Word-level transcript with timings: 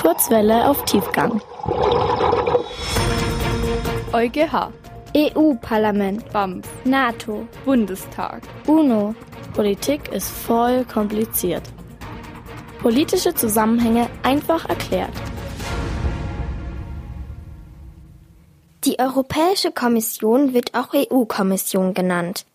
Kurzwelle 0.00 0.66
auf 0.66 0.82
Tiefgang. 0.86 1.42
EuGH, 4.14 4.72
EU-Parlament, 5.14 6.32
BAMF, 6.32 6.66
NATO, 6.84 7.46
Bundestag. 7.66 8.40
UNO. 8.66 9.14
Politik 9.52 10.08
ist 10.10 10.30
voll 10.30 10.86
kompliziert. 10.86 11.64
Politische 12.80 13.34
Zusammenhänge 13.34 14.08
einfach 14.22 14.66
erklärt. 14.70 15.12
Die 18.84 18.98
Europäische 18.98 19.70
Kommission 19.70 20.54
wird 20.54 20.74
auch 20.74 20.94
EU-Kommission 20.94 21.92
genannt. 21.92 22.46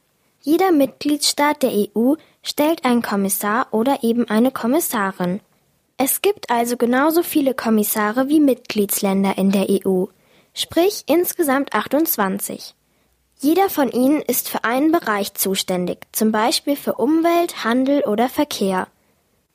Jeder 0.41 0.71
Mitgliedstaat 0.71 1.62
der 1.62 1.73
EU 1.73 2.16
stellt 2.41 2.86
einen 2.86 3.04
Kommissar 3.04 3.68
oder 3.70 4.00
eben 4.02 4.27
eine 4.30 4.50
Kommissarin. 4.50 5.41
Es 5.98 6.21
gibt 6.21 6.50
also 6.50 6.76
genauso 6.76 7.23
viele 7.23 7.54
Kommissare 7.54 8.27
wie 8.27 8.41
Mitgliedsländer 8.41 9.38
in 9.38 9.52
der 9.52 9.67
EU, 9.70 10.05
sprich 10.53 11.03
insgesamt 11.08 11.73
28. 11.73 12.76
Jeder 13.40 13.70
von 13.70 13.90
ihnen 13.90 14.22
ist 14.22 14.50
für 14.50 14.66
einen 14.66 14.91
Bereich 14.91 15.34
zuständig, 15.36 16.00
zum 16.12 16.34
Beispiel 16.34 16.76
für 16.76 16.95
Umwelt, 16.95 17.63
Handel 17.63 18.02
oder 18.02 18.27
Verkehr. 18.27 18.88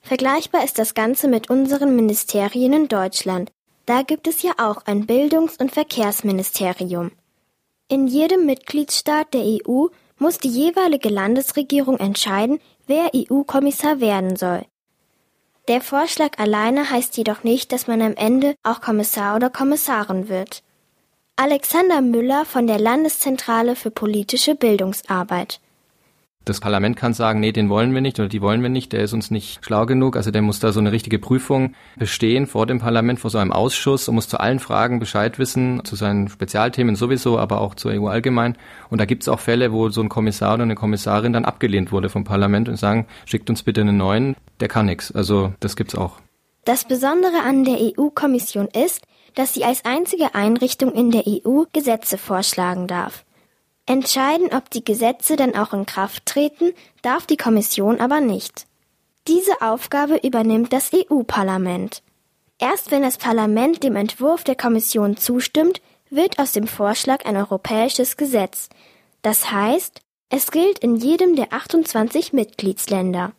Vergleichbar 0.01 0.65
ist 0.65 0.79
das 0.79 0.95
Ganze 0.95 1.29
mit 1.29 1.51
unseren 1.51 1.95
Ministerien 1.95 2.73
in 2.73 2.89
Deutschland. 2.89 3.51
Da 3.85 4.03
gibt 4.03 4.27
es 4.27 4.41
ja 4.41 4.53
auch 4.57 4.87
ein 4.87 5.07
Bildungs- 5.07 5.59
und 5.59 5.73
Verkehrsministerium. 5.73 7.13
In 7.89 8.07
jedem 8.07 8.47
Mitgliedstaat 8.47 9.35
der 9.35 9.43
EU 9.45 9.89
muss 10.17 10.39
die 10.39 10.49
jeweilige 10.49 11.11
Landesregierung 11.11 11.99
entscheiden, 11.99 12.61
wer 12.87 13.11
EU-Kommissar 13.15 14.01
werden 14.01 14.37
soll. 14.37 14.65
Der 15.69 15.81
Vorschlag 15.81 16.39
alleine 16.39 16.91
heißt 16.91 17.17
jedoch 17.17 17.45
nicht, 17.45 17.73
dass 17.73 17.87
man 17.87 18.03
am 18.03 18.15
Ende 18.15 18.55
auch 18.63 18.81
Kommissar 18.81 19.37
oder 19.37 19.51
Kommissarin 19.51 20.29
wird. 20.29 20.63
Alexander 21.37 22.01
Müller 22.01 22.45
von 22.45 22.67
der 22.67 22.79
Landeszentrale 22.79 23.77
für 23.77 23.91
politische 23.91 24.55
Bildungsarbeit. 24.55 25.61
Das 26.47 26.59
Parlament 26.59 26.97
kann 26.97 27.13
sagen, 27.13 27.39
nee, 27.39 27.53
den 27.53 27.69
wollen 27.69 27.93
wir 27.93 28.01
nicht 28.01 28.19
oder 28.19 28.29
die 28.29 28.41
wollen 28.41 28.63
wir 28.63 28.71
nicht, 28.71 28.93
der 28.93 29.03
ist 29.03 29.13
uns 29.13 29.31
nicht 29.31 29.63
schlau 29.63 29.85
genug. 29.85 30.17
Also 30.17 30.31
der 30.31 30.41
muss 30.41 30.59
da 30.59 30.73
so 30.73 30.81
eine 30.81 30.91
richtige 30.91 31.19
Prüfung 31.19 31.75
bestehen 31.97 32.47
vor 32.47 32.67
dem 32.67 32.79
Parlament, 32.79 33.21
vor 33.21 33.31
so 33.31 33.37
einem 33.37 33.53
Ausschuss 33.53 34.09
und 34.09 34.15
muss 34.15 34.27
zu 34.27 34.41
allen 34.41 34.59
Fragen 34.59 35.01
Bescheid 35.01 35.39
wissen, 35.39 35.85
zu 35.85 35.97
seinen 35.97 36.29
Spezialthemen 36.29 36.97
sowieso, 36.97 37.39
aber 37.39 37.61
auch 37.61 37.75
zur 37.75 37.93
EU 37.93 38.07
allgemein. 38.09 38.57
Und 38.89 39.03
da 39.03 39.05
gibt 39.05 39.23
es 39.23 39.29
auch 39.29 39.39
Fälle, 39.39 39.71
wo 39.71 39.91
so 39.91 40.01
ein 40.01 40.09
Kommissar 40.09 40.55
oder 40.55 40.63
eine 40.63 40.77
Kommissarin 40.77 41.35
dann 41.35 41.45
abgelehnt 41.45 41.93
wurde 41.93 42.09
vom 42.09 42.25
Parlament 42.25 42.71
und 42.71 42.77
sagen, 42.77 43.07
schickt 43.27 43.51
uns 43.51 43.63
bitte 43.63 43.83
einen 43.83 43.99
neuen, 43.99 44.35
der 44.61 44.69
kann 44.69 44.87
nichts. 44.87 45.13
Also 45.13 45.53
das 45.61 45.77
gibt's 45.77 45.95
auch. 45.95 46.21
Das 46.65 46.85
Besondere 46.85 47.43
an 47.45 47.65
der 47.65 47.79
EU-Kommission 47.81 48.69
ist, 48.69 49.03
dass 49.35 49.53
sie 49.53 49.65
als 49.65 49.85
einzige 49.85 50.35
Einrichtung 50.35 50.93
in 50.93 51.11
der 51.11 51.25
EU 51.27 51.65
Gesetze 51.73 52.17
vorschlagen 52.17 52.87
darf. 52.87 53.25
Entscheiden, 53.87 54.53
ob 54.55 54.71
die 54.71 54.85
Gesetze 54.85 55.37
dann 55.37 55.55
auch 55.57 55.73
in 55.73 55.87
Kraft 55.87 56.27
treten, 56.27 56.73
darf 57.03 57.27
die 57.27 57.37
Kommission 57.37 58.01
aber 58.01 58.21
nicht. 58.21 58.67
Diese 59.27 59.61
Aufgabe 59.61 60.21
übernimmt 60.23 60.73
das 60.73 60.91
EU-Parlament. 60.95 62.03
Erst 62.59 62.91
wenn 62.91 63.03
das 63.03 63.17
Parlament 63.17 63.83
dem 63.83 63.97
Entwurf 63.97 64.45
der 64.45 64.55
Kommission 64.55 65.17
zustimmt, 65.17 65.81
wird 66.11 66.39
aus 66.39 66.53
dem 66.53 66.67
Vorschlag 66.67 67.25
ein 67.25 67.37
europäisches 67.37 68.17
Gesetz. 68.17 68.69
Das 69.23 69.51
heißt, 69.51 70.01
es 70.29 70.51
gilt 70.51 70.79
in 70.79 70.97
jedem 70.97 71.37
der 71.37 71.53
28 71.53 72.33
Mitgliedsländer. 72.33 73.33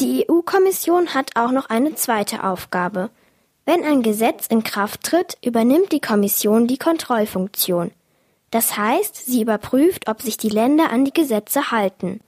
Die 0.00 0.26
EU-Kommission 0.28 1.14
hat 1.14 1.36
auch 1.36 1.50
noch 1.50 1.70
eine 1.70 1.94
zweite 1.94 2.44
Aufgabe. 2.44 3.10
Wenn 3.64 3.84
ein 3.84 4.02
Gesetz 4.02 4.46
in 4.46 4.62
Kraft 4.62 5.02
tritt, 5.02 5.38
übernimmt 5.44 5.92
die 5.92 6.00
Kommission 6.00 6.66
die 6.66 6.78
Kontrollfunktion. 6.78 7.90
Das 8.50 8.76
heißt, 8.76 9.26
sie 9.26 9.42
überprüft, 9.42 10.08
ob 10.08 10.22
sich 10.22 10.36
die 10.36 10.48
Länder 10.48 10.90
an 10.90 11.04
die 11.04 11.12
Gesetze 11.12 11.70
halten. 11.70 12.20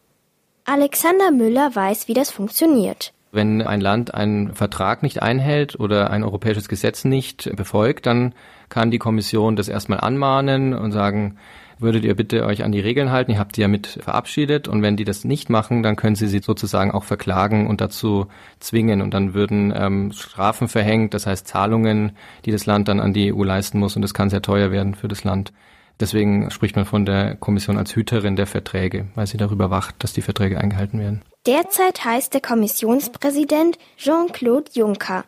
Alexander 0.64 1.31
Müller 1.31 1.75
weiß, 1.75 2.08
wie 2.08 2.14
das 2.14 2.31
funktioniert. 2.31 3.12
Wenn 3.32 3.62
ein 3.62 3.81
Land 3.81 4.12
einen 4.12 4.54
Vertrag 4.54 5.03
nicht 5.03 5.22
einhält 5.22 5.78
oder 5.78 6.10
ein 6.10 6.25
europäisches 6.25 6.69
Gesetz 6.69 7.04
nicht 7.04 7.54
befolgt, 7.54 8.06
dann 8.06 8.34
kann 8.69 8.91
die 8.91 8.98
Kommission 8.98 9.56
das 9.56 9.69
erstmal 9.69 10.00
anmahnen 10.00 10.75
und 10.75 10.91
sagen, 10.91 11.36
würdet 11.78 12.04
ihr 12.04 12.14
bitte 12.14 12.44
euch 12.44 12.62
an 12.64 12.72
die 12.72 12.81
Regeln 12.81 13.10
halten, 13.10 13.31
ihr 13.31 13.38
habt 13.38 13.56
die 13.56 13.62
ja 13.62 13.69
mit 13.69 13.87
verabschiedet 13.87 14.69
und 14.69 14.82
wenn 14.82 14.97
die 14.97 15.04
das 15.04 15.25
nicht 15.25 15.48
machen, 15.48 15.82
dann 15.82 15.97
können 15.97 16.16
sie 16.16 16.26
sie 16.26 16.41
sozusagen 16.41 16.91
auch 16.91 17.04
verklagen 17.04 17.66
und 17.69 17.81
dazu 17.81 18.26
zwingen 18.58 19.00
und 19.00 19.14
dann 19.14 19.32
würden 19.32 19.72
ähm, 19.75 20.12
Strafen 20.12 20.69
verhängt, 20.69 21.14
das 21.14 21.26
heißt 21.26 21.47
Zahlungen, 21.47 22.12
die 22.44 22.52
das 22.52 22.66
Land 22.66 22.88
dann 22.88 23.00
an 23.00 23.12
die 23.12 23.32
EU 23.32 23.44
leisten 23.44 23.78
muss 23.78 23.97
und 23.97 24.02
das 24.02 24.12
kann 24.12 24.28
sehr 24.28 24.42
teuer 24.42 24.70
werden 24.70 24.94
für 24.94 25.08
das 25.08 25.25
Land. 25.25 25.52
Deswegen 26.00 26.50
spricht 26.50 26.77
man 26.77 26.87
von 26.87 27.05
der 27.05 27.37
Kommission 27.37 27.77
als 27.77 27.94
Hüterin 27.94 28.34
der 28.34 28.47
Verträge, 28.47 29.09
weil 29.15 29.27
sie 29.27 29.37
darüber 29.37 29.71
wacht, 29.71 29.97
dass 29.99 30.15
die 30.15 30.22
Verträge 30.22 30.59
eingehalten 30.59 30.99
werden. 30.99 31.22
Derzeit 31.47 32.05
heißt 32.05 32.33
der 32.33 32.41
Kommissionspräsident 32.41 33.78
Jean-Claude 33.99 34.71
Juncker. 34.72 35.25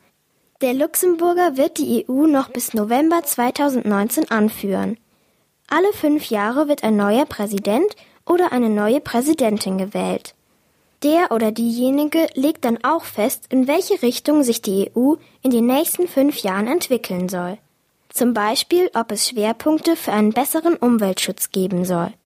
Der 0.63 0.73
Luxemburger 0.73 1.57
wird 1.57 1.79
die 1.79 2.07
EU 2.09 2.27
noch 2.27 2.49
bis 2.49 2.73
November 2.73 3.23
2019 3.23 4.31
anführen. 4.31 4.97
Alle 5.69 5.93
fünf 5.93 6.27
Jahre 6.31 6.69
wird 6.69 6.85
ein 6.85 6.97
neuer 6.97 7.27
Präsident 7.27 7.97
oder 8.25 8.53
eine 8.53 8.71
neue 8.71 9.01
Präsidentin 9.01 9.77
gewählt. 9.77 10.35
Der 11.03 11.33
oder 11.33 11.51
diejenige 11.51 12.29
legt 12.35 12.65
dann 12.65 12.79
auch 12.85 13.05
fest, 13.05 13.47
in 13.49 13.67
welche 13.67 14.03
Richtung 14.03 14.45
sich 14.45 14.63
die 14.63 14.91
EU 14.95 15.15
in 15.43 15.51
den 15.51 15.67
nächsten 15.67 16.07
fünf 16.07 16.39
Jahren 16.39 16.69
entwickeln 16.69 17.29
soll. 17.29 17.59
Zum 18.13 18.35
Beispiel, 18.35 18.91
ob 18.95 19.11
es 19.11 19.29
Schwerpunkte 19.29 19.97
für 19.97 20.13
einen 20.13 20.33
besseren 20.33 20.77
Umweltschutz 20.77 21.51
geben 21.51 21.85
soll. 21.85 22.13